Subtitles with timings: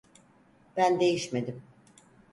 [0.77, 1.63] Ben değişmedim.